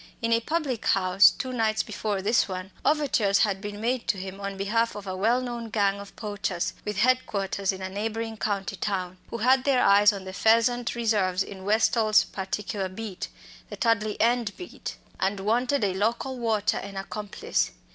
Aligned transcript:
In 0.19 0.33
a 0.33 0.39
public 0.39 0.83
house 0.87 1.29
two 1.29 1.53
nights 1.53 1.83
before 1.83 2.23
this 2.23 2.47
one, 2.47 2.71
overtures 2.83 3.37
had 3.37 3.61
been 3.61 3.79
made 3.79 4.07
to 4.07 4.17
him 4.17 4.41
on 4.41 4.57
behalf 4.57 4.95
of 4.95 5.05
a 5.05 5.15
well 5.15 5.39
known 5.41 5.69
gang 5.69 5.99
of 5.99 6.15
poachers 6.15 6.73
with 6.83 6.97
head 6.97 7.27
quarters 7.27 7.71
in 7.71 7.83
a 7.83 7.87
neighbouring 7.87 8.35
county 8.35 8.75
town, 8.75 9.19
who 9.29 9.37
had 9.37 9.63
their 9.63 9.83
eyes 9.83 10.11
on 10.11 10.23
the 10.23 10.33
pheasant 10.33 10.91
preserves 10.91 11.43
in 11.43 11.65
Westall's 11.65 12.23
particular 12.23 12.89
beat 12.89 13.27
the 13.69 13.77
Tudley 13.77 14.19
End 14.19 14.57
beat 14.57 14.97
and 15.19 15.39
wanted 15.41 15.83
a 15.83 15.93
local 15.93 16.35
watcher 16.35 16.77
and 16.77 16.97
accomplice. 16.97 17.69